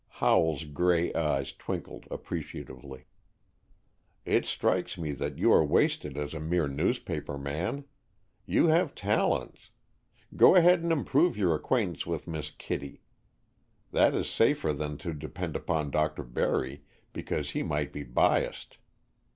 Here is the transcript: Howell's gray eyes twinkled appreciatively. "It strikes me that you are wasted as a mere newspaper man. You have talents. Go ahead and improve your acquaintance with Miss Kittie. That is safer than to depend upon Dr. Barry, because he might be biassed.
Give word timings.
Howell's 0.17 0.63
gray 0.63 1.13
eyes 1.13 1.53
twinkled 1.53 2.07
appreciatively. 2.09 3.05
"It 4.25 4.47
strikes 4.47 4.97
me 4.97 5.11
that 5.11 5.37
you 5.37 5.53
are 5.53 5.63
wasted 5.63 6.17
as 6.17 6.33
a 6.33 6.39
mere 6.39 6.67
newspaper 6.67 7.37
man. 7.37 7.83
You 8.47 8.65
have 8.69 8.95
talents. 8.95 9.69
Go 10.35 10.55
ahead 10.55 10.79
and 10.81 10.91
improve 10.91 11.37
your 11.37 11.53
acquaintance 11.53 12.07
with 12.07 12.25
Miss 12.27 12.49
Kittie. 12.49 13.03
That 13.91 14.15
is 14.15 14.27
safer 14.27 14.73
than 14.73 14.97
to 14.97 15.13
depend 15.13 15.55
upon 15.55 15.91
Dr. 15.91 16.23
Barry, 16.23 16.81
because 17.13 17.51
he 17.51 17.61
might 17.61 17.93
be 17.93 18.01
biassed. 18.01 18.79